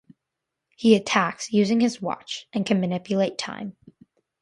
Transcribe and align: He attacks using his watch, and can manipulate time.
He 0.77 0.95
attacks 0.95 1.53
using 1.53 1.79
his 1.79 2.01
watch, 2.01 2.47
and 2.53 2.65
can 2.65 2.81
manipulate 2.81 3.37
time. 3.37 3.77